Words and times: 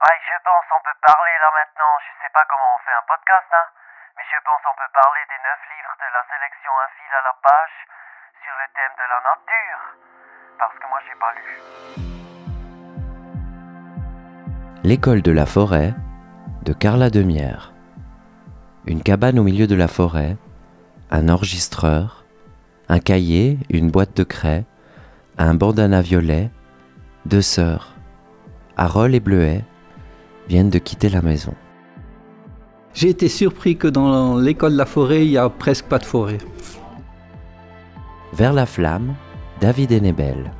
Ouais, 0.00 0.16
je 0.24 0.36
pense 0.40 0.64
on 0.72 0.80
peut 0.80 0.96
parler 1.04 1.36
là 1.44 1.50
maintenant. 1.60 1.92
Je 2.00 2.10
sais 2.24 2.32
pas 2.32 2.40
comment 2.48 2.72
on 2.72 2.80
fait 2.88 2.96
un 2.96 3.04
podcast, 3.04 3.48
hein. 3.52 3.68
Mais 4.16 4.24
je 4.32 4.38
pense 4.48 4.64
on 4.64 4.72
peut 4.80 4.92
parler 4.96 5.20
des 5.28 5.40
neuf 5.44 5.60
livres 5.68 5.96
de 6.00 6.08
la 6.08 6.22
sélection 6.32 6.72
Un 6.72 6.90
fil 6.96 7.12
à 7.12 7.22
la 7.28 7.34
page 7.44 7.76
sur 8.40 8.54
le 8.56 8.66
thème 8.72 8.96
de 8.96 9.06
la 9.12 9.20
nature. 9.28 9.82
Parce 10.56 10.72
que 10.80 10.86
moi 10.88 11.00
j'ai 11.04 11.18
pas 11.20 11.32
lu. 11.36 11.52
L'école 14.88 15.20
de 15.20 15.32
la 15.32 15.44
forêt 15.44 15.92
de 16.64 16.72
Carla 16.72 17.10
Demière. 17.10 17.72
Une 18.86 19.02
cabane 19.02 19.38
au 19.38 19.42
milieu 19.42 19.66
de 19.66 19.76
la 19.76 19.88
forêt, 19.88 20.36
un 21.10 21.28
enregistreur, 21.28 22.24
un 22.88 23.00
cahier, 23.00 23.58
une 23.68 23.90
boîte 23.90 24.16
de 24.16 24.24
craie, 24.24 24.64
un 25.36 25.52
bandana 25.52 26.00
violet, 26.00 26.48
deux 27.26 27.42
sœurs, 27.42 27.92
Harold 28.78 29.14
et 29.14 29.20
Bleuet, 29.20 29.62
viennent 30.50 30.68
de 30.68 30.80
quitter 30.80 31.08
la 31.08 31.22
maison. 31.22 31.54
J'ai 32.92 33.08
été 33.08 33.28
surpris 33.28 33.76
que 33.76 33.86
dans 33.86 34.36
l'école 34.36 34.72
de 34.72 34.78
la 34.78 34.84
forêt, 34.84 35.24
il 35.24 35.30
n'y 35.30 35.36
a 35.36 35.48
presque 35.48 35.84
pas 35.84 36.00
de 36.00 36.04
forêt. 36.04 36.38
Vers 38.32 38.52
la 38.52 38.66
flamme, 38.66 39.14
David 39.60 39.92
Enebel. 39.92 40.50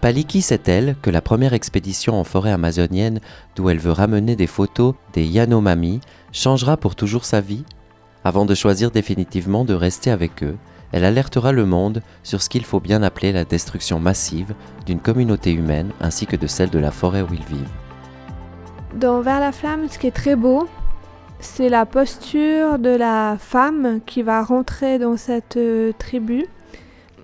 Paliki 0.00 0.42
sait-elle 0.42 0.96
que 1.00 1.10
la 1.10 1.20
première 1.20 1.52
expédition 1.52 2.18
en 2.18 2.24
forêt 2.24 2.50
amazonienne 2.50 3.20
d'où 3.54 3.70
elle 3.70 3.78
veut 3.78 3.92
ramener 3.92 4.34
des 4.34 4.48
photos 4.48 4.94
des 5.12 5.24
Yanomami 5.24 6.00
changera 6.32 6.76
pour 6.76 6.96
toujours 6.96 7.24
sa 7.24 7.40
vie 7.40 7.64
Avant 8.24 8.46
de 8.46 8.56
choisir 8.56 8.90
définitivement 8.90 9.64
de 9.64 9.74
rester 9.74 10.10
avec 10.10 10.42
eux, 10.42 10.56
elle 10.90 11.04
alertera 11.04 11.52
le 11.52 11.66
monde 11.66 12.02
sur 12.24 12.42
ce 12.42 12.48
qu'il 12.48 12.64
faut 12.64 12.80
bien 12.80 13.04
appeler 13.04 13.30
la 13.30 13.44
destruction 13.44 14.00
massive 14.00 14.54
d'une 14.86 14.98
communauté 14.98 15.52
humaine 15.52 15.92
ainsi 16.00 16.26
que 16.26 16.34
de 16.36 16.48
celle 16.48 16.70
de 16.70 16.80
la 16.80 16.90
forêt 16.90 17.22
où 17.22 17.32
ils 17.32 17.44
vivent. 17.44 17.81
Dans 18.94 19.22
Vers 19.22 19.40
la 19.40 19.52
flamme, 19.52 19.88
ce 19.88 19.98
qui 19.98 20.06
est 20.06 20.14
très 20.14 20.36
beau, 20.36 20.68
c'est 21.40 21.70
la 21.70 21.86
posture 21.86 22.78
de 22.78 22.90
la 22.90 23.36
femme 23.38 24.00
qui 24.04 24.22
va 24.22 24.42
rentrer 24.42 24.98
dans 24.98 25.16
cette 25.16 25.56
euh, 25.56 25.92
tribu. 25.98 26.46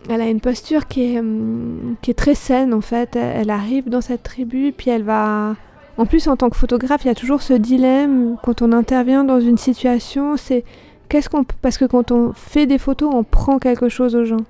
Elle 0.08 0.22
a 0.22 0.28
une 0.28 0.40
posture 0.40 0.86
qui 0.86 1.14
est, 1.14 1.18
hum, 1.18 1.96
très 2.16 2.34
saine 2.34 2.72
en 2.72 2.80
fait. 2.80 3.16
Elle 3.16 3.50
arrive 3.50 3.90
dans 3.90 4.00
cette 4.00 4.22
tribu, 4.22 4.72
puis 4.76 4.90
elle 4.90 5.02
va... 5.02 5.56
En 5.98 6.06
plus, 6.06 6.26
en 6.28 6.36
tant 6.36 6.48
que 6.48 6.56
photographe, 6.56 7.04
il 7.04 7.08
y 7.08 7.10
a 7.10 7.14
toujours 7.14 7.42
ce 7.42 7.52
dilemme 7.52 8.36
quand 8.42 8.62
on 8.62 8.72
intervient 8.72 9.24
dans 9.24 9.40
une 9.40 9.58
situation, 9.58 10.36
c'est 10.36 10.64
qu'est-ce 11.08 11.28
qu'on... 11.28 11.44
Parce 11.44 11.76
que 11.76 11.84
quand 11.84 12.12
on 12.12 12.32
fait 12.32 12.66
des 12.66 12.78
photos, 12.78 13.12
on 13.14 13.24
prend 13.24 13.58
quelque 13.58 13.88
chose 13.88 14.16
aux 14.16 14.24
gens. 14.24 14.44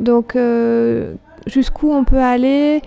Donc, 0.00 0.34
euh, 0.34 1.14
jusqu'où 1.46 1.92
on 1.92 2.04
peut 2.04 2.18
aller 2.18 2.82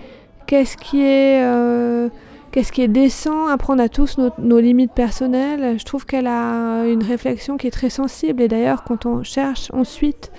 Qu'est-ce 0.46 0.76
qui 0.76 1.00
est... 1.02 1.42
euh, 1.42 2.08
Qu'est-ce 2.50 2.72
qui 2.72 2.80
est 2.80 2.88
décent 2.88 3.46
Apprendre 3.48 3.82
à 3.82 3.88
tous 3.90 4.16
nos, 4.38 4.60
limites 4.60 4.92
personnelles? 4.92 5.78
Je 5.78 5.84
trouve 5.84 6.06
qu'elle 6.06 6.26
a 6.26 6.86
une 6.86 7.02
réflexion 7.02 7.58
qui 7.58 7.66
est 7.66 7.70
très 7.70 7.90
sensible. 7.90 8.40
Et 8.42 8.48
d'ailleurs, 8.48 8.84
quand 8.84 9.04
on 9.04 9.22
cherche 9.22 9.70
ensuite 9.74 10.32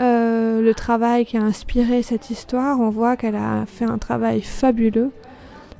euh, 0.00 0.60
le 0.60 0.74
travail 0.74 1.24
qui 1.24 1.36
a 1.36 1.42
inspiré 1.42 2.02
cette 2.02 2.30
histoire, 2.30 2.80
on 2.80 2.90
voit 2.90 3.16
qu'elle 3.16 3.36
a 3.36 3.64
fait 3.66 3.84
un 3.84 3.98
travail 3.98 4.42
fabuleux 4.42 5.12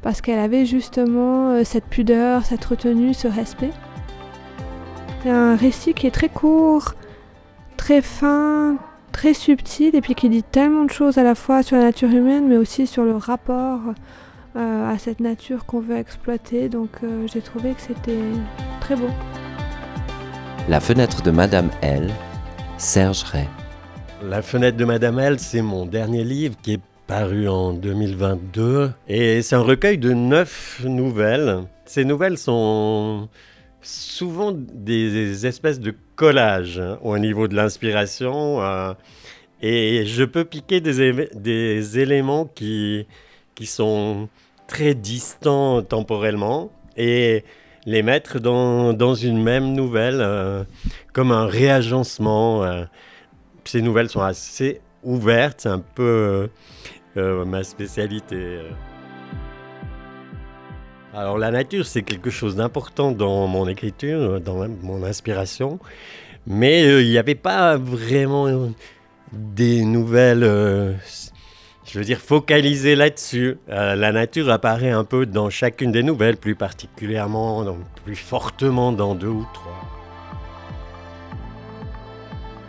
parce 0.03 0.21
qu'elle 0.21 0.39
avait 0.39 0.67
justement 0.67 1.51
euh, 1.51 1.65
cette 1.65 1.87
pudeur, 1.87 2.45
cette 2.45 2.65
retenue, 2.65 3.13
ce 3.13 3.27
respect. 3.27 3.71
C'est 5.23 5.31
un 5.31 5.57
récit 5.57 5.95
qui 5.95 6.07
est 6.07 6.13
très 6.13 6.29
court, 6.29 6.95
très 7.77 8.03
fin, 8.03 8.77
très 9.11 9.35
subtil 9.35 9.95
et 9.95 10.01
puis 10.01 10.15
qui 10.15 10.29
dit 10.29 10.43
tellement 10.45 10.85
de 10.85 10.91
choses 10.91 11.19
à 11.19 11.25
la 11.25 11.35
fois 11.35 11.63
sur 11.63 11.77
la 11.77 11.85
nature 11.85 12.11
humaine 12.11 12.49
mais 12.49 12.57
aussi 12.57 12.87
sur 12.87 13.05
le 13.05 13.17
rapport 13.17 13.81
à 14.55 14.99
cette 14.99 15.21
nature 15.21 15.65
qu'on 15.65 15.81
veut 15.81 15.97
exploiter. 15.97 16.69
Donc 16.69 16.91
euh, 17.03 17.27
j'ai 17.33 17.41
trouvé 17.41 17.73
que 17.73 17.81
c'était 17.81 18.21
très 18.81 18.97
beau. 18.97 19.09
La 20.69 20.81
fenêtre 20.81 21.23
de 21.23 21.31
Madame 21.31 21.71
L, 21.81 22.11
Serge 22.79 23.23
Ray. 23.25 23.49
La 24.23 24.43
fenêtre 24.43 24.77
de 24.77 24.85
Madame 24.85 25.19
L, 25.19 25.41
c'est 25.41 25.63
mon 25.63 25.87
dernier 25.87 26.25
livre 26.25 26.55
qui 26.63 26.75
est 26.75 26.81
paru 27.07 27.49
en 27.49 27.73
2022 27.73 28.93
et 29.09 29.43
c'est 29.43 29.57
un 29.57 29.63
recueil 29.63 29.99
de 29.99 30.13
neuf 30.13 30.83
nouvelles. 30.85 31.65
Ces 31.85 32.05
nouvelles 32.05 32.39
sont 32.39 33.29
souvent 33.81 34.53
des 34.53 35.47
espèces 35.47 35.81
de 35.81 35.95
collages 36.15 36.79
hein, 36.79 36.99
au 37.03 37.19
niveau 37.19 37.49
de 37.49 37.57
l'inspiration 37.57 38.63
euh, 38.63 38.93
et 39.61 40.05
je 40.07 40.23
peux 40.23 40.45
piquer 40.45 40.81
des 40.81 41.99
éléments 41.99 42.45
qui, 42.45 43.07
qui 43.55 43.67
sont 43.67 44.29
très 44.67 44.95
distants 44.95 45.83
temporellement 45.83 46.71
et 46.97 47.45
les 47.85 48.03
mettre 48.03 48.39
dans, 48.39 48.93
dans 48.93 49.15
une 49.15 49.43
même 49.43 49.73
nouvelle 49.73 50.21
euh, 50.21 50.65
comme 51.13 51.33
un 51.33 51.47
réagencement. 51.47 52.65
euh. 52.65 52.85
Ces 53.65 53.83
nouvelles 53.83 54.09
sont 54.09 54.23
assez 54.23 54.81
ouvertes, 55.03 55.63
c'est 55.63 55.69
un 55.69 55.83
peu 55.95 56.49
euh, 57.17 57.45
ma 57.45 57.63
spécialité. 57.65 58.61
Alors 61.15 61.39
la 61.39 61.51
nature, 61.51 61.87
c'est 61.87 62.03
quelque 62.03 62.31
chose 62.31 62.57
d'important 62.57 63.13
dans 63.13 63.47
mon 63.47 63.69
écriture, 63.69 64.41
dans 64.41 64.67
mon 64.83 65.05
inspiration, 65.05 65.79
mais 66.47 67.03
il 67.03 67.11
n'y 67.11 67.19
avait 67.19 67.35
pas 67.35 67.77
vraiment 67.77 68.71
des 69.33 69.85
nouvelles, 69.85 70.97
je 71.85 71.99
veux 71.99 72.05
dire, 72.05 72.19
focalisées 72.19 72.95
là-dessus. 72.95 73.59
Euh, 73.69 73.95
la 73.95 74.13
nature 74.13 74.51
apparaît 74.51 74.91
un 74.91 75.05
peu 75.05 75.27
dans 75.27 75.51
chacune 75.51 75.93
des 75.93 76.03
nouvelles, 76.03 76.37
plus 76.37 76.55
particulièrement, 76.55 77.65
donc 77.65 77.79
plus 78.05 78.17
fortement 78.17 78.93
dans 78.93 79.15
deux 79.15 79.29
ou 79.29 79.47
trois. 79.53 79.85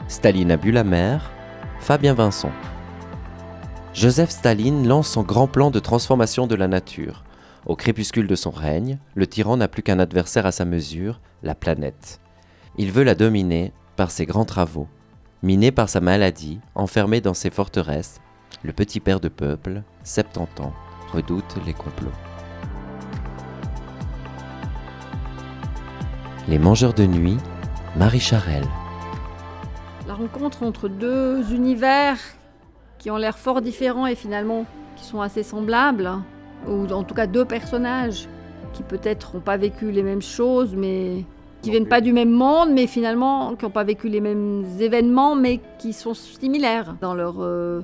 Staline 0.07 0.51
a 0.51 0.57
bu 0.57 0.71
la 0.71 0.83
mer, 0.83 1.31
Fabien 1.79 2.13
Vincent. 2.13 2.51
Joseph 3.93 4.31
Staline 4.31 4.87
lance 4.87 5.09
son 5.09 5.21
grand 5.21 5.47
plan 5.47 5.69
de 5.69 5.79
transformation 5.79 6.47
de 6.47 6.55
la 6.55 6.67
nature. 6.67 7.23
Au 7.65 7.75
crépuscule 7.75 8.27
de 8.27 8.35
son 8.35 8.49
règne, 8.49 8.97
le 9.15 9.27
tyran 9.27 9.57
n'a 9.57 9.67
plus 9.67 9.83
qu'un 9.83 9.99
adversaire 9.99 10.45
à 10.45 10.51
sa 10.51 10.65
mesure, 10.65 11.21
la 11.43 11.55
planète. 11.55 12.19
Il 12.77 12.91
veut 12.91 13.03
la 13.03 13.15
dominer 13.15 13.71
par 13.95 14.11
ses 14.11 14.25
grands 14.25 14.45
travaux. 14.45 14.87
Miné 15.43 15.71
par 15.71 15.89
sa 15.89 16.01
maladie, 16.01 16.59
enfermé 16.73 17.21
dans 17.21 17.33
ses 17.33 17.49
forteresses, 17.51 18.21
le 18.61 18.73
petit 18.73 18.99
père 18.99 19.19
de 19.19 19.29
peuple, 19.29 19.81
70 20.03 20.61
ans, 20.61 20.73
redoute 21.11 21.57
les 21.65 21.73
complots. 21.73 22.11
Les 26.47 26.59
mangeurs 26.59 26.93
de 26.93 27.05
nuit, 27.05 27.37
Marie 27.95 28.19
Charelle. 28.19 28.67
La 30.07 30.13
rencontre 30.13 30.63
entre 30.63 30.89
deux 30.89 31.53
univers 31.53 32.17
qui 32.99 33.09
ont 33.11 33.17
l'air 33.17 33.37
fort 33.37 33.61
différents 33.61 34.07
et 34.07 34.15
finalement 34.15 34.65
qui 34.95 35.05
sont 35.05 35.21
assez 35.21 35.43
semblables, 35.43 36.09
ou 36.67 36.85
en 36.91 37.03
tout 37.03 37.15
cas 37.15 37.27
deux 37.27 37.45
personnages 37.45 38.27
qui 38.73 38.83
peut-être 38.83 39.35
n'ont 39.35 39.41
pas 39.41 39.57
vécu 39.57 39.91
les 39.91 40.03
mêmes 40.03 40.21
choses, 40.21 40.75
mais 40.75 41.23
qui 41.61 41.71
viennent 41.71 41.87
pas 41.87 42.01
du 42.01 42.11
même 42.11 42.31
monde, 42.31 42.71
mais 42.73 42.87
finalement 42.87 43.55
qui 43.55 43.63
n'ont 43.63 43.71
pas 43.71 43.83
vécu 43.83 44.09
les 44.09 44.19
mêmes 44.19 44.65
événements, 44.79 45.35
mais 45.35 45.61
qui 45.79 45.93
sont 45.93 46.13
similaires 46.13 46.95
dans 46.99 47.13
leur 47.13 47.35
euh, 47.39 47.81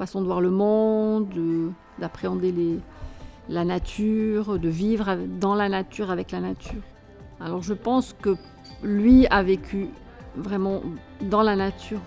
façon 0.00 0.22
de 0.22 0.26
voir 0.26 0.40
le 0.40 0.50
monde, 0.50 1.28
de- 1.28 1.70
d'appréhender 1.98 2.54
la 3.50 3.66
nature, 3.66 4.58
de 4.58 4.68
vivre 4.70 5.18
dans 5.38 5.54
la 5.54 5.68
nature 5.68 6.10
avec 6.10 6.30
la 6.30 6.40
nature. 6.40 6.80
Alors 7.38 7.62
je 7.62 7.74
pense 7.74 8.14
que 8.14 8.34
lui 8.82 9.26
a 9.26 9.42
vécu 9.42 9.88
vraiment 10.36 10.80
dans 11.20 11.42
la 11.42 11.54
nature 11.54 12.00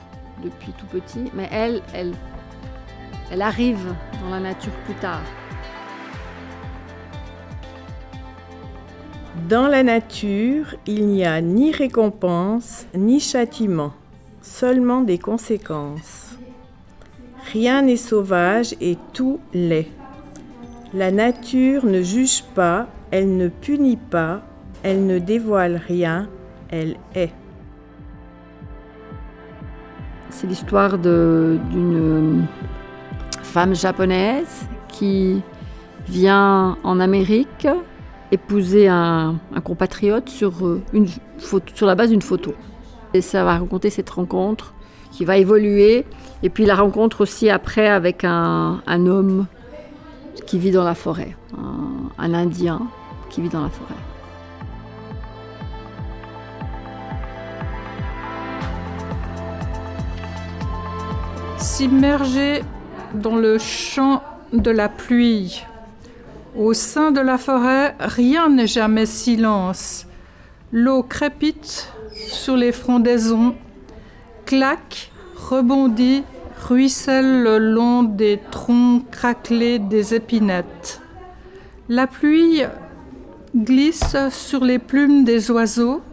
depuis 0.44 0.72
tout 0.72 0.88
petit, 0.88 1.26
mais 1.36 1.48
elle, 1.52 1.84
elle, 1.94 2.14
elle 3.32 3.44
arrive 3.44 3.94
dans 4.24 4.32
la 4.32 4.40
nature 4.40 4.74
plus 4.86 4.96
tard. 4.96 5.22
Dans 9.47 9.67
la 9.67 9.84
nature, 9.84 10.73
il 10.88 11.06
n'y 11.06 11.26
a 11.26 11.41
ni 11.41 11.72
récompense 11.72 12.88
ni 12.96 13.20
châtiment, 13.20 13.94
seulement 14.41 15.02
des 15.02 15.20
conséquences. 15.20 16.33
Rien 17.53 17.84
n'est 17.84 17.97
sauvage 17.97 18.73
et 18.82 18.97
tout 19.14 19.40
l'est. 19.53 19.88
La 20.91 21.11
nature 21.11 21.85
ne 21.85 22.02
juge 22.02 22.41
pas, 22.55 22.88
elle 23.11 23.38
ne 23.38 23.47
punit 23.47 23.97
pas, 24.09 24.41
elle 24.82 25.05
ne 25.05 25.20
dévoile 25.20 25.79
rien, 25.88 26.28
elle 26.72 26.96
est. 27.14 27.32
C'est 30.32 30.47
l'histoire 30.47 30.97
d'une 30.97 32.47
femme 33.44 33.76
japonaise 33.76 34.67
qui 34.88 35.44
vient 36.08 36.76
en 36.84 37.00
Amérique 37.00 37.67
épouser 38.32 38.88
un, 38.88 39.35
compatriote 39.64 40.28
sur, 40.28 40.66
euh, 40.66 40.82
sur 41.76 41.85
la 41.85 41.94
base 41.94 42.09
d'une 42.09 42.23
photo. 42.23 42.55
Et 43.14 43.22
ça 43.22 43.44
va 43.44 43.59
raconter 43.59 43.91
cette 43.91 44.09
rencontre 44.09 44.73
qui 45.14 45.26
va 45.26 45.38
évoluer. 45.38 46.06
Et 46.42 46.50
puis 46.50 46.66
la 46.66 46.76
rencontre 46.76 47.22
aussi 47.22 47.50
après 47.50 47.88
avec 47.88 48.26
un, 48.26 48.82
homme 48.88 49.46
qui 50.46 50.60
vit 50.60 50.72
dans 50.72 50.84
la 50.84 50.96
forêt, 50.96 51.36
un, 51.58 52.10
un 52.18 52.34
Indien 52.34 52.82
qui 53.30 53.42
vit 53.42 53.50
dans 53.50 53.62
la 53.62 53.70
forêt. 53.70 53.94
S'immerger 61.58 62.62
dans 63.14 63.38
le 63.38 63.58
champ 63.58 64.22
de 64.52 64.72
la 64.72 64.90
pluie. 64.90 65.64
Au 66.56 66.74
sein 66.74 67.12
de 67.12 67.22
la 67.22 67.38
forêt, 67.38 67.96
rien 68.00 68.50
n'est 68.50 68.68
jamais 68.68 69.06
silence. 69.06 70.06
L'eau 70.72 71.04
crépite 71.04 71.92
sur 72.14 72.58
les 72.58 72.72
frondaisons, 72.72 73.56
claque, 74.53 75.09
rebondit, 75.35 76.23
ruisselle 76.67 77.41
le 77.41 77.58
long 77.58 78.03
des 78.03 78.40
troncs 78.52 79.09
craquelés 79.09 79.79
des 79.79 80.14
épinettes. 80.14 81.02
La 81.90 82.05
pluie 82.05 82.61
glisse 83.55 84.16
sur 84.29 84.64
les 84.64 84.78
plumes 84.78 85.23
des 85.23 85.50
oiseaux, 85.50 86.03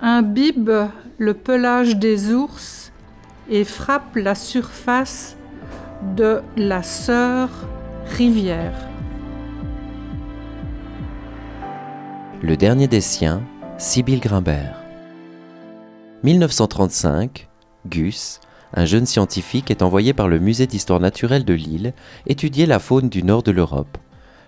imbibe 0.00 0.88
le 1.18 1.34
pelage 1.34 1.96
des 1.96 2.32
ours 2.32 2.90
et 3.48 3.62
frappe 3.62 4.16
la 4.16 4.34
surface 4.34 5.36
de 6.16 6.40
la 6.56 6.82
sœur 6.82 7.50
rivière. 8.16 8.74
Le 12.42 12.56
dernier 12.56 12.88
des 12.88 13.00
siens, 13.00 13.42
Sibylle 13.78 14.18
Grimbert. 14.18 14.83
1935, 16.24 17.48
Gus, 17.86 18.40
un 18.72 18.86
jeune 18.86 19.04
scientifique, 19.04 19.70
est 19.70 19.82
envoyé 19.82 20.14
par 20.14 20.26
le 20.26 20.38
Musée 20.38 20.66
d'histoire 20.66 20.98
naturelle 20.98 21.44
de 21.44 21.52
Lille 21.52 21.92
étudier 22.26 22.64
la 22.64 22.78
faune 22.78 23.10
du 23.10 23.22
nord 23.22 23.42
de 23.42 23.50
l'Europe. 23.50 23.98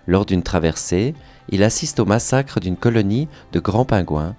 Lors 0.07 0.25
d'une 0.25 0.41
traversée, 0.41 1.13
il 1.49 1.61
assiste 1.61 1.99
au 1.99 2.05
massacre 2.05 2.59
d'une 2.59 2.77
colonie 2.77 3.27
de 3.51 3.59
grands 3.59 3.85
pingouins 3.85 4.35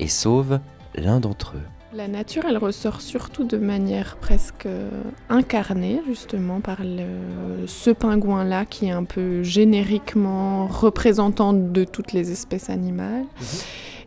et 0.00 0.06
sauve 0.08 0.60
l'un 0.94 1.18
d'entre 1.18 1.54
eux. 1.56 1.96
La 1.96 2.08
nature, 2.08 2.42
elle 2.46 2.58
ressort 2.58 3.00
surtout 3.00 3.44
de 3.44 3.56
manière 3.56 4.16
presque 4.18 4.68
incarnée, 5.30 6.02
justement, 6.06 6.60
par 6.60 6.82
le- 6.82 7.66
ce 7.66 7.88
pingouin-là 7.90 8.66
qui 8.66 8.86
est 8.86 8.90
un 8.92 9.04
peu 9.04 9.42
génériquement 9.42 10.66
représentant 10.66 11.54
de 11.54 11.84
toutes 11.84 12.12
les 12.12 12.30
espèces 12.30 12.68
animales, 12.68 13.24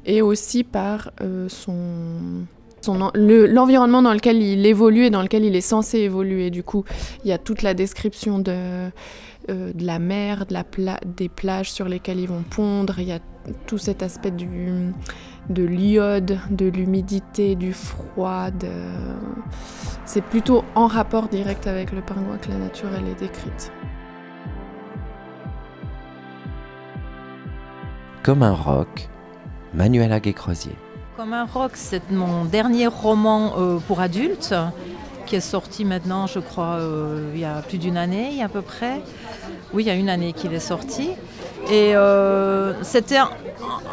et 0.05 0.21
aussi 0.21 0.63
par 0.63 1.11
euh, 1.21 1.49
son, 1.49 2.45
l'environnement 2.93 4.01
dans 4.01 4.13
lequel 4.13 4.41
il 4.41 4.65
évolue 4.65 5.05
et 5.05 5.09
dans 5.09 5.21
lequel 5.21 5.43
il 5.43 5.55
est 5.55 5.61
censé 5.61 5.99
évoluer. 5.99 6.49
Du 6.51 6.63
coup, 6.63 6.83
il 7.23 7.29
y 7.29 7.33
a 7.33 7.37
toute 7.37 7.61
la 7.61 7.73
description 7.73 8.39
de, 8.39 8.89
euh, 9.49 9.71
la 9.79 9.99
mer, 9.99 10.45
de 10.45 10.53
la 10.53 10.63
des 11.05 11.29
plages 11.29 11.71
sur 11.71 11.87
lesquelles 11.87 12.19
ils 12.19 12.27
vont 12.27 12.43
pondre, 12.49 12.99
il 12.99 13.07
y 13.07 13.11
a 13.11 13.19
tout 13.67 13.77
cet 13.77 14.03
aspect 14.03 14.31
du 14.31 14.91
de 15.49 15.63
l'iode, 15.63 16.39
de 16.49 16.65
l'humidité, 16.65 17.55
du 17.55 17.73
froid. 17.73 18.49
C'est 20.05 20.23
plutôt 20.23 20.63
en 20.73 20.87
rapport 20.87 21.27
direct 21.27 21.67
avec 21.67 21.91
le 21.91 22.01
pingouin 22.01 22.37
que 22.37 22.49
la 22.49 22.57
nature 22.57 22.89
elle 22.97 23.07
est 23.07 23.19
décrite. 23.19 23.71
Comme 28.23 28.41
un 28.41 28.53
roc, 28.53 29.07
Manuela 29.75 30.19
Guécrosier. 30.19 30.75
Comme 31.17 31.33
rock, 31.53 31.71
c'est 31.75 32.11
mon 32.11 32.43
dernier 32.45 32.87
roman 32.87 33.53
euh, 33.57 33.77
pour 33.87 34.01
adultes 34.01 34.53
qui 35.25 35.37
est 35.37 35.39
sorti 35.41 35.85
maintenant, 35.85 36.27
je 36.27 36.39
crois, 36.39 36.75
euh, 36.79 37.31
il 37.33 37.39
y 37.39 37.45
a 37.45 37.61
plus 37.67 37.77
d'une 37.79 37.97
année 37.97 38.43
à 38.43 38.49
peu 38.49 38.61
près. 38.61 39.01
Oui, 39.73 39.83
il 39.83 39.87
y 39.87 39.89
a 39.89 39.95
une 39.95 40.09
année 40.09 40.33
qu'il 40.33 40.53
est 40.53 40.59
sorti. 40.59 41.09
Et 41.71 41.95
euh, 41.95 42.73
c'était 42.83 43.19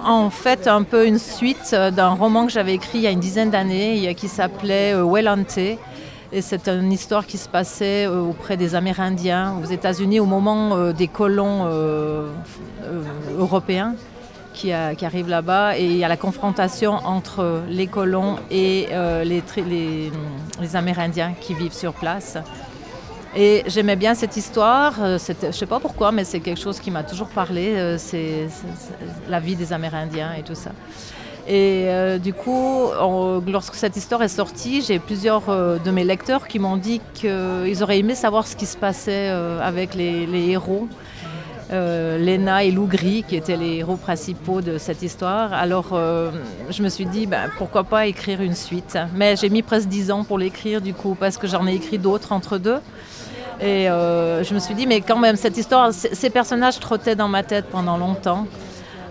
en- 0.05 0.31
fait 0.31 0.67
un 0.67 0.83
peu 0.83 1.07
une 1.07 1.19
suite 1.19 1.75
d'un 1.75 2.11
roman 2.11 2.45
que 2.47 2.53
j'avais 2.53 2.75
écrit 2.75 2.99
il 2.99 3.03
y 3.03 3.07
a 3.07 3.11
une 3.11 3.21
dizaine 3.21 3.51
d'années 3.51 4.15
qui 4.15 4.29
s'appelait 4.29 4.93
Welante. 4.95 5.57
Et 5.59 6.41
c'est 6.41 6.69
une 6.69 6.93
histoire 6.93 7.27
qui 7.27 7.39
se 7.39 7.49
passait 7.49 8.07
auprès 8.09 8.57
des 8.57 8.75
Amérindiens 8.75 9.55
aux 9.63 9.67
États-Unis 9.67 10.19
au 10.21 10.27
moment 10.27 10.93
des 10.93 11.09
colons 11.09 11.67
européens 13.39 13.95
qui, 14.53 14.73
a- 14.73 14.93
arrivent 15.03 15.29
là-bas 15.29 15.79
et 15.79 15.85
il 15.85 15.97
y 15.97 16.05
a 16.05 16.09
la 16.09 16.17
confrontation 16.17 16.93
entre 17.05 17.63
les 17.69 17.87
colons 17.87 18.37
et 18.51 18.89
euh, 18.93 19.25
les, 19.25 20.11
Amérindiens 20.75 21.35
qui 21.41 21.55
vivent 21.55 21.73
sur 21.73 21.93
place. 21.93 22.39
Et 23.35 23.63
j'aimais 23.67 23.97
bien 23.97 24.15
cette 24.15 24.37
histoire, 24.37 24.95
euh, 25.01 25.19
je 25.19 25.47
ne 25.47 25.53
sais 25.53 25.67
pas 25.67 25.81
pourquoi, 25.81 26.13
mais 26.13 26.25
c'est 26.25 26.41
quelque 26.41 26.61
chose 26.61 26.81
qui 26.81 26.91
m'a 26.91 27.03
toujours 27.03 27.29
parlé, 27.29 27.75
euh, 27.77 27.97
c'est 27.99 28.49
la 29.29 29.41
vie 29.41 29.57
des 29.57 29.73
Amérindiens 29.73 30.35
et 30.39 30.43
tout 30.43 30.55
ça. 30.55 30.71
Et 31.49 31.89
du 32.23 32.33
coup, 32.33 32.87
lorsque 33.49 33.75
cette 33.75 33.97
histoire 33.97 34.23
est 34.23 34.29
sortie, 34.29 34.81
j'ai 34.81 35.01
plusieurs 35.01 35.43
de 35.81 35.91
mes 35.91 36.05
lecteurs 36.05 36.47
qui 36.47 36.61
m'ont 36.61 36.77
dit 36.77 37.01
qu'ils 37.15 37.83
auraient 37.83 37.99
aimé 37.99 38.15
savoir 38.15 38.47
ce 38.47 38.55
qui 38.55 38.65
se 38.65 38.77
passait 38.77 39.29
avec 39.61 39.95
les 39.97 40.51
héros 40.51 40.87
euh, 41.73 42.19
Lena 42.19 42.65
et 42.65 42.71
Lou 42.71 42.87
Gris, 42.87 43.25
qui 43.27 43.37
étaient 43.37 43.57
les 43.57 43.77
héros 43.77 43.97
principaux 43.97 44.61
de 44.61 44.79
cette 44.79 45.03
histoire. 45.03 45.53
Alors, 45.53 45.91
euh, 45.93 46.31
je 46.71 46.83
me 46.83 46.89
suis 46.89 47.07
dit, 47.07 47.27
ben, 47.27 47.51
pourquoi 47.59 47.85
pas 47.85 48.07
écrire 48.07 48.43
une 48.43 48.55
suite. 48.55 48.99
Mais 49.15 49.37
j'ai 49.37 49.49
mis 49.49 49.63
presque 49.63 49.89
dix 49.89 50.11
ans 50.11 50.25
pour 50.25 50.39
l'écrire, 50.39 50.81
du 50.81 50.95
coup, 50.95 51.17
parce 51.19 51.39
que 51.39 51.47
j'en 51.47 51.67
ai 51.67 51.75
écrit 51.75 51.99
d'autres 51.99 52.33
entre 52.33 52.59
deux. 52.59 52.79
Et 53.61 53.89
euh, 53.89 54.43
je 54.45 54.55
me 54.55 54.59
suis 54.59 54.75
dit, 54.75 54.87
mais 54.87 55.01
quand 55.01 55.19
même, 55.19 55.37
cette 55.37 55.57
histoire, 55.57 55.93
ces 55.93 56.31
personnages 56.31 56.79
trottaient 56.81 57.17
dans 57.17 57.29
ma 57.29 57.43
tête 57.43 57.67
pendant 57.71 57.97
longtemps. 57.97 58.47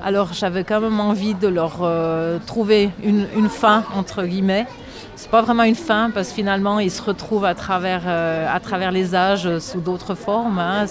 Alors, 0.03 0.33
j'avais 0.33 0.63
quand 0.63 0.81
même 0.81 0.99
envie 0.99 1.35
de 1.35 1.47
leur 1.47 1.79
euh, 1.81 2.39
trouver 2.45 2.89
une 3.03 3.49
fin, 3.49 3.83
entre 3.95 4.23
guillemets. 4.23 4.65
C'est 5.21 5.29
pas 5.29 5.43
vraiment 5.43 5.61
une 5.61 5.75
fin 5.75 6.09
parce 6.09 6.29
que 6.29 6.33
finalement 6.33 6.79
ils 6.79 6.89
se 6.89 6.99
retrouvent 6.99 7.45
à 7.45 7.53
travers, 7.53 8.01
euh, 8.07 8.47
à 8.51 8.59
travers 8.59 8.91
les 8.91 9.13
âges 9.13 9.45
euh, 9.45 9.59
sous 9.59 9.79
d'autres 9.79 10.15
formes. 10.15 10.57
hein. 10.57 10.87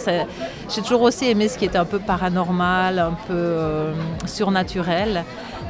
J'ai 0.73 0.83
toujours 0.83 1.03
aussi 1.03 1.29
aimé 1.29 1.49
ce 1.49 1.59
qui 1.59 1.65
était 1.65 1.79
un 1.79 1.85
peu 1.85 1.99
paranormal, 1.99 3.01
un 3.01 3.17
peu 3.27 3.35
euh, 3.35 3.93
surnaturel. 4.27 5.25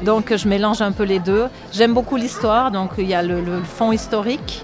Donc 0.05 0.37
je 0.37 0.47
mélange 0.47 0.83
un 0.83 0.93
peu 0.93 1.05
les 1.05 1.21
deux. 1.21 1.47
J'aime 1.73 1.95
beaucoup 1.95 2.17
l'histoire, 2.17 2.71
donc 2.71 2.91
il 2.99 3.09
y 3.09 3.15
a 3.15 3.23
le, 3.23 3.62
fond 3.62 3.93
historique 3.93 4.62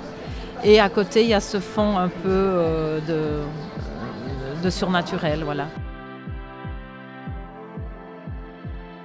et 0.63 0.79
à 0.79 0.91
côté 0.91 1.23
il 1.23 1.29
y 1.31 1.35
a 1.35 1.41
ce 1.41 1.59
fond 1.59 1.97
un 1.97 2.09
peu 2.09 3.01
de, 3.09 3.41
de 4.63 4.69
surnaturel. 4.69 5.43
Voilà. 5.43 5.69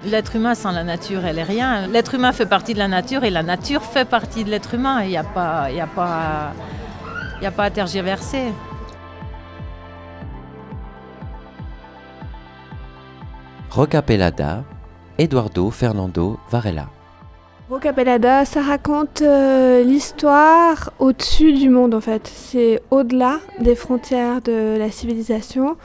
L'être 0.03 0.35
humain 0.35 0.55
sans 0.55 0.71
la 0.71 0.83
nature, 0.83 1.25
elle 1.25 1.37
est 1.37 1.43
rien. 1.43 1.85
L'être 1.87 2.15
humain 2.15 2.31
fait 2.31 2.47
partie 2.47 2.73
de 2.73 2.79
la 2.79 2.87
nature 2.87 3.23
et 3.23 3.29
la 3.29 3.43
nature 3.43 3.83
fait 3.83 4.05
partie 4.05 4.43
de 4.43 4.49
l'être 4.49 4.73
humain. 4.73 5.03
Il 5.03 5.09
n'y 5.09 5.17
a, 5.17 5.23
pas- 5.23 5.69
il 5.69 5.75
y 5.75 5.81
a, 5.81 5.87
pas- 5.87 6.53
il 7.39 7.43
y 7.43 7.47
a 7.47 7.51
pas 7.51 7.65
à 7.65 7.69
tergiverser. 7.69 8.45
Roca 13.69 14.01
Pelada, 14.01 14.63
Eduardo 15.17 15.69
Fernando 15.71 16.39
Varela. 16.49 16.87
Rocapellada, 17.69 18.43
ça 18.43 18.61
raconte 18.61 19.21
euh, 19.21 19.81
l'histoire 19.83 20.91
au-dessus 20.99 21.53
du 21.53 21.69
monde 21.69 21.93
en 21.93 22.01
fait. 22.01 22.27
C'est 22.27 22.81
au-delà 22.91 23.37
des 23.61 23.75
frontières 23.75 24.41
de 24.41 24.75
la 24.77 24.91
civilisation, 24.91 25.77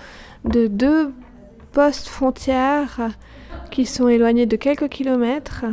de 0.44 0.66
deux 0.66 1.12
postes 1.70 2.08
frontières 2.08 2.98
qui 3.70 3.86
sont 3.86 4.08
éloignés 4.08 4.46
de 4.46 4.56
quelques 4.56 4.88
kilomètres 4.88 5.64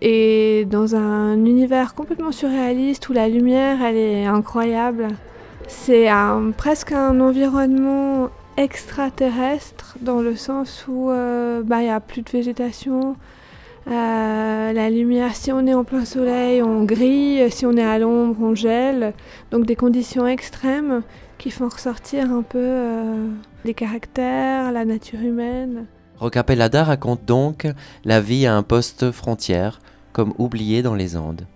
et 0.00 0.66
dans 0.70 0.94
un 0.94 1.44
univers 1.44 1.94
complètement 1.94 2.32
surréaliste 2.32 3.08
où 3.08 3.12
la 3.12 3.28
lumière 3.28 3.82
elle 3.82 3.96
est 3.96 4.26
incroyable. 4.26 5.08
C'est 5.68 6.08
presque 6.56 6.92
un 6.92 7.20
environnement 7.20 8.28
extraterrestre 8.56 9.96
dans 10.00 10.20
le 10.20 10.36
sens 10.36 10.84
où 10.88 11.10
euh, 11.10 11.62
bah, 11.62 11.80
il 11.80 11.84
n'y 11.84 11.90
a 11.90 12.00
plus 12.00 12.22
de 12.22 12.30
végétation, 12.30 13.16
euh, 13.86 14.72
la 14.72 14.90
lumière, 14.90 15.34
si 15.36 15.52
on 15.52 15.66
est 15.66 15.74
en 15.74 15.84
plein 15.84 16.04
soleil, 16.04 16.62
on 16.62 16.84
grille, 16.84 17.50
si 17.50 17.66
on 17.66 17.72
est 17.72 17.84
à 17.84 17.98
l'ombre, 17.98 18.36
on 18.40 18.54
gèle. 18.54 19.12
Donc 19.50 19.66
des 19.66 19.76
conditions 19.76 20.26
extrêmes 20.26 21.02
qui 21.38 21.50
font 21.50 21.68
ressortir 21.68 22.30
un 22.32 22.42
peu 22.42 22.58
euh, 22.58 23.28
les 23.64 23.74
caractères, 23.74 24.72
la 24.72 24.84
nature 24.84 25.20
humaine. 25.20 25.86
Roca 26.18 26.44
Pelada 26.44 26.84
raconte 26.84 27.24
donc 27.24 27.66
la 28.04 28.20
vie 28.20 28.46
à 28.46 28.56
un 28.56 28.62
poste 28.62 29.10
frontière, 29.10 29.80
comme 30.12 30.32
oublié 30.38 30.82
dans 30.82 30.94
les 30.94 31.16
Andes. 31.16 31.46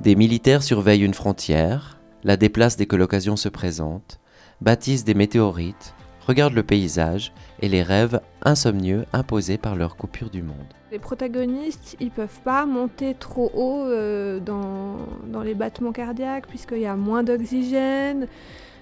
Des 0.00 0.14
militaires 0.14 0.62
surveillent 0.62 1.04
une 1.04 1.14
frontière, 1.14 1.98
la 2.22 2.36
déplacent 2.36 2.76
dès 2.76 2.86
que 2.86 2.96
l'occasion 2.96 3.36
se 3.36 3.48
présente, 3.48 4.20
bâtissent 4.60 5.04
des 5.04 5.14
météorites, 5.14 5.94
regardent 6.26 6.54
le 6.54 6.62
paysage 6.62 7.32
et 7.60 7.68
les 7.68 7.82
rêves 7.82 8.20
insomnieux 8.42 9.04
imposés 9.12 9.58
par 9.58 9.74
leur 9.74 9.96
coupure 9.96 10.30
du 10.30 10.42
monde. 10.42 10.56
Les 10.92 11.00
protagonistes, 11.00 11.96
ils 11.98 12.10
peuvent 12.10 12.40
pas 12.44 12.66
monter 12.66 13.14
trop 13.18 13.50
haut 13.54 13.84
euh, 13.84 14.38
dans 14.38 15.42
les 15.42 15.54
battements 15.54 15.92
cardiaques 15.92 16.46
puisqu'il 16.46 16.80
y 16.80 16.86
a 16.86 16.96
moins 16.96 17.24
d'oxygène. 17.24 18.28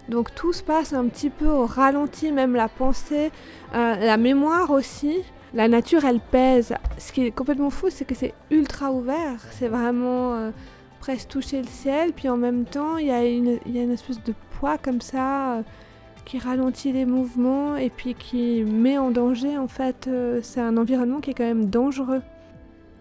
Donc 0.09 0.35
tout 0.35 0.53
se 0.53 0.63
passe 0.63 0.93
un 0.93 1.07
petit 1.09 1.31
peu 1.31 1.49
au 1.49 1.67
ralenti, 1.67 2.31
même 2.31 2.55
la 2.55 2.69
pensée, 2.69 3.31
euh, 3.75 3.97
la 3.97 4.17
mémoire 4.17 4.71
aussi. 4.71 5.19
La 5.55 5.69
nature, 5.69 6.05
elle 6.05 6.21
pèse. 6.21 6.75
Ce 6.99 7.13
qui 7.13 7.27
est 7.27 7.31
complètement 7.31 7.71
fou, 7.71 7.89
c'est 7.91 8.05
que 8.05 8.15
c'est 8.15 8.35
ultra 8.51 8.93
ouvert. 8.93 9.41
C'est 9.51 9.69
vraiment 9.69 10.35
euh, 10.35 10.51
presque 11.01 11.29
toucher 11.29 11.63
le 11.63 11.69
ciel. 11.69 12.13
Puis 12.13 12.29
en 12.29 12.37
même 12.37 12.65
temps, 12.65 12.99
il 12.99 13.07
y, 13.07 13.11
a 13.11 13.25
une, 13.25 13.59
espèce 13.91 14.23
de 14.23 14.35
poids 14.59 14.79
comme 14.79 15.01
ça 15.01 15.55
euh, 15.55 15.63
qui 16.25 16.39
ralentit 16.39 16.93
les 16.93 17.07
mouvements 17.07 17.77
et 17.77 17.91
puis 17.91 18.15
qui 18.15 18.63
met 18.63 18.99
en 18.99 19.11
danger. 19.11 19.59
En 19.59 19.69
fait, 19.69 20.09
c'est 20.43 20.61
un 20.61 20.77
environnement 20.77 21.21
qui 21.21 21.31
est 21.31 21.35
quand 21.35 21.45
même 21.45 21.67
dangereux. 21.67 22.23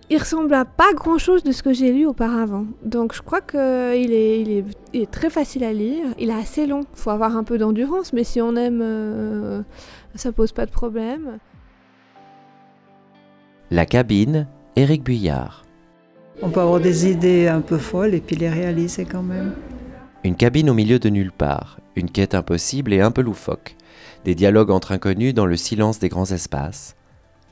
Il 0.10 0.20
ressemble 0.20 0.54
à 0.54 0.66
pas 0.66 0.94
grand 0.94 1.18
chose 1.18 1.44
de 1.44 1.52
ce 1.52 1.64
que 1.64 1.74
j'ai 1.74 1.92
lu 1.92 2.06
auparavant. 2.06 2.66
Donc 2.84 3.16
je 3.16 3.22
crois 3.22 3.42
qu'il 3.42 3.60
est, 3.60 4.42
il 4.42 4.52
est, 4.52 4.66
il 4.94 5.02
est 5.02 5.12
très 5.12 5.32
facile 5.32 5.64
à 5.64 5.74
lire. 5.74 6.06
Il 6.20 6.30
est 6.30 6.34
assez 6.34 6.68
long. 6.68 6.82
Il 6.82 7.00
faut 7.00 7.10
avoir 7.10 7.36
un 7.36 7.44
peu 7.44 7.58
d'endurance, 7.58 8.14
mais 8.14 8.24
si 8.24 8.40
on 8.40 8.56
aime, 8.56 8.82
euh, 8.84 9.62
ça 10.14 10.32
pose 10.32 10.52
pas 10.52 10.68
de 10.68 10.72
problème. 10.72 11.40
La 13.72 13.88
cabine, 13.88 14.48
Éric 14.76 15.04
Buyard. 15.04 15.64
On 16.44 16.50
peut 16.50 16.60
avoir 16.60 16.80
des 16.80 17.10
idées 17.10 17.48
un 17.48 17.62
peu 17.62 17.80
folles 17.80 18.14
et 18.14 18.22
puis 18.22 18.36
les 18.36 18.50
réaliser 18.50 19.06
quand 19.06 19.24
même. 19.24 19.54
Une 20.24 20.36
cabine 20.36 20.70
au 20.70 20.74
milieu 20.74 21.00
de 21.00 21.10
nulle 21.10 21.32
part, 21.32 21.80
une 21.96 22.12
quête 22.12 22.36
impossible 22.36 22.94
et 22.94 23.02
un 23.02 23.12
peu 23.12 23.22
loufoque. 23.22 23.76
Des 24.24 24.36
dialogues 24.36 24.70
entre 24.70 24.92
inconnus 24.92 25.34
dans 25.34 25.46
le 25.46 25.56
silence 25.56 25.98
des 25.98 26.10
grands 26.10 26.32
espaces. 26.32 26.96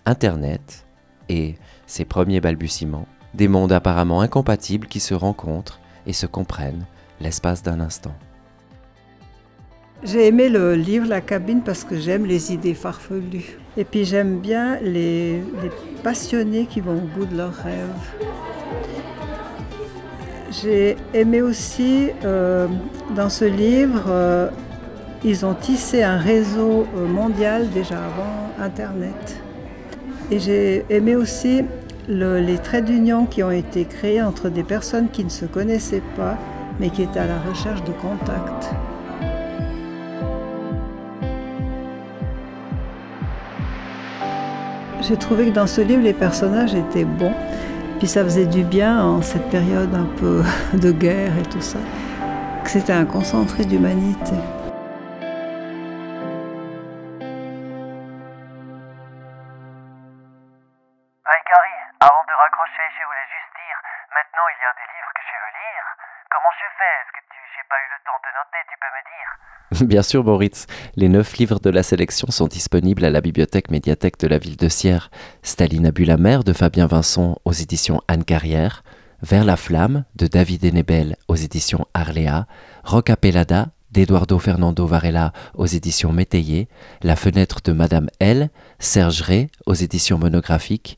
Internet 0.05 0.85
et 1.29 1.55
ses 1.93 2.05
premiers 2.05 2.41
balbutiements. 2.41 3.05
Des 3.35 3.47
mondes 3.47 3.71
apparemment 3.71 4.21
incompatibles 4.21 4.87
qui 4.87 4.99
se 4.99 5.13
rencontrent 5.13 5.79
et 6.07 6.13
se 6.13 6.25
comprennent 6.25 6.85
l'espace 7.21 7.61
d'un 7.61 7.79
instant. 7.79 8.15
J'ai 10.03 10.25
aimé 10.25 10.49
le 10.49 10.73
livre 10.73 11.07
La 11.07 11.21
cabine 11.21 11.61
parce 11.61 11.83
que 11.83 11.95
j'aime 11.95 12.25
les 12.25 12.51
idées 12.51 12.73
farfelues. 12.73 13.59
Et 13.77 13.83
puis 13.83 14.05
j'aime 14.05 14.39
bien 14.39 14.79
les, 14.81 15.43
passionnés 16.01 16.65
qui 16.65 16.81
vont 16.81 16.97
au 16.97 17.07
bout 17.15 17.27
de 17.27 17.37
leurs 17.37 17.53
rêves. 17.53 18.09
J'ai 20.49 20.97
aimé 21.13 21.43
aussi 21.43 22.09
euh, 22.25 22.67
dans 23.15 23.29
ce 23.29 23.45
livre, 23.45 24.05
euh, 24.07 24.49
ils 25.23 25.45
ont 25.45 25.53
tissé 25.53 26.01
un 26.01 26.17
réseau 26.17 26.87
euh, 26.95 27.07
mondial 27.07 27.69
déjà 27.69 28.03
avant 28.03 28.49
Internet. 28.59 29.43
Et 30.31 30.39
j'ai 30.39 30.85
aimé 30.89 31.15
aussi 31.15 31.63
le, 32.09 32.39
les 32.39 32.57
traits 32.57 32.85
d'union 32.85 33.25
qui 33.25 33.43
ont 33.43 33.51
été 33.51 33.85
créés 33.85 34.21
entre 34.21 34.49
des 34.49 34.63
personnes 34.63 35.09
qui 35.09 35.23
ne 35.23 35.29
se 35.29 35.45
connaissaient 35.45 36.03
pas, 36.15 36.37
mais 36.79 36.89
qui 36.89 37.03
étaient 37.03 37.19
à 37.19 37.27
la 37.27 37.39
recherche 37.39 37.83
de 37.83 37.91
contact. 37.91 38.71
J'ai 45.01 45.17
trouvé 45.17 45.47
que 45.47 45.51
dans 45.51 45.67
ce 45.67 45.81
livre, 45.81 46.01
les 46.01 46.13
personnages 46.13 46.73
étaient 46.73 47.03
bons. 47.03 47.33
Puis 47.99 48.07
ça 48.07 48.23
faisait 48.23 48.45
du 48.45 48.63
bien 48.63 49.01
en 49.01 49.21
cette 49.21 49.49
période 49.49 49.93
un 49.93 50.07
peu 50.17 50.43
de 50.77 50.91
guerre 50.91 51.33
et 51.37 51.49
tout 51.49 51.61
ça. 51.61 51.79
Que 52.63 52.69
c'était 52.69 52.93
un 52.93 53.05
concentré 53.05 53.65
d'humanité. 53.65 54.35
Maintenant 64.13 64.47
il 64.53 64.59
y 64.61 64.67
a 64.67 64.73
des 64.79 64.87
livres 64.93 65.13
que 65.13 65.23
je 65.23 65.35
veux 65.41 65.53
lire. 65.61 65.85
Comment 66.31 66.53
je 66.59 66.67
fais? 66.77 66.93
Est-ce 67.01 67.13
que 67.17 67.23
tu 67.29 67.39
j'ai 67.53 67.65
pas 67.69 67.79
eu 67.79 67.89
le 67.93 67.99
temps 68.05 68.19
de 68.25 68.31
noter, 68.37 68.61
tu 68.69 68.75
peux 68.81 68.93
me 68.97 69.03
dire? 69.13 69.29
Bien 69.87 70.03
sûr, 70.03 70.23
Moritz. 70.23 70.65
Les 70.95 71.09
neuf 71.09 71.37
livres 71.37 71.59
de 71.59 71.69
la 71.69 71.83
sélection 71.83 72.29
sont 72.29 72.47
disponibles 72.47 73.05
à 73.05 73.09
la 73.09 73.21
bibliothèque 73.21 73.71
médiathèque 73.71 74.19
de 74.19 74.27
la 74.27 74.37
ville 74.37 74.57
de 74.57 74.69
Sierre. 74.69 75.09
Staline 75.41 75.87
a 75.87 75.91
bu 75.91 76.05
la 76.05 76.17
mer 76.17 76.43
de 76.43 76.53
Fabien 76.53 76.87
Vincent 76.87 77.37
aux 77.45 77.53
éditions 77.53 78.01
Anne 78.07 78.23
Carrière. 78.23 78.83
Vers 79.21 79.45
la 79.45 79.55
flamme 79.55 80.03
de 80.15 80.27
David 80.27 80.65
Enebel 80.65 81.15
aux 81.27 81.35
éditions 81.35 81.87
Arléa. 81.93 82.45
Rocapellada 82.83 83.67
d'Eduardo 83.91 84.39
Fernando 84.39 84.85
Varela 84.85 85.31
aux 85.53 85.67
éditions 85.67 86.11
Métayer. 86.11 86.67
La 87.01 87.15
fenêtre 87.15 87.59
de 87.63 87.71
Madame 87.71 88.09
L. 88.19 88.49
Serge 88.79 89.21
Ray 89.21 89.47
aux 89.65 89.75
éditions 89.75 90.17
monographiques. 90.17 90.97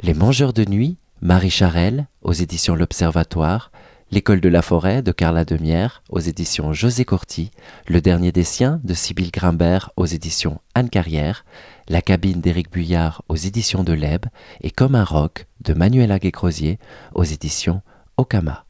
Les 0.00 0.14
mangeurs 0.14 0.52
de 0.52 0.64
nuit 0.64 0.98
Marie 1.24 1.50
Charelle 1.50 2.08
aux 2.22 2.32
éditions 2.32 2.74
L'Observatoire. 2.74 3.70
L'école 4.10 4.40
de 4.40 4.48
la 4.48 4.60
forêt 4.60 5.02
de 5.02 5.12
Carla 5.12 5.44
Demière 5.44 6.02
aux 6.10 6.18
éditions 6.18 6.72
José 6.72 7.04
Corti, 7.04 7.52
Le 7.86 8.00
dernier 8.00 8.32
des 8.32 8.42
siens 8.42 8.80
de 8.82 8.92
Sybille 8.92 9.30
Grimbert 9.30 9.92
aux 9.96 10.04
éditions 10.04 10.60
Anne 10.74 10.90
Carrière, 10.90 11.44
La 11.88 12.02
cabine 12.02 12.40
d'Éric 12.40 12.72
Buyard 12.72 13.22
aux 13.28 13.36
éditions 13.36 13.84
de 13.84 13.92
l'Eb 13.92 14.26
et 14.62 14.72
Comme 14.72 14.96
un 14.96 15.04
roc 15.04 15.46
de 15.60 15.74
Manuela 15.74 16.18
Guécrosier 16.18 16.80
aux 17.14 17.22
éditions 17.22 17.82
Okama. 18.16 18.64